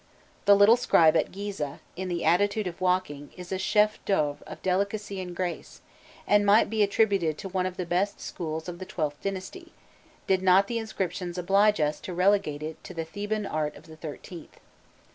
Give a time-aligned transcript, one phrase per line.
[0.45, 4.59] The little scribe at Gîzeh, in the attitude of walking, is a chef d'oeuvre of
[4.63, 5.81] delicacy and grace,
[6.25, 9.73] and might be attributed to one of the best schools of the XIIth dynasty,
[10.25, 13.95] did not the inscriptions oblige us to relegate it to the Theban art of the
[13.97, 14.53] XIIIth.